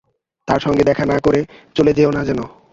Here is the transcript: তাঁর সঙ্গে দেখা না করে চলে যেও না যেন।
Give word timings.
তাঁর 0.47 0.59
সঙ্গে 0.59 0.83
দেখা 0.83 1.03
না 1.05 1.17
করে 1.19 1.39
চলে 1.75 1.91
যেও 1.93 2.11
না 2.11 2.21
যেন। 2.25 2.39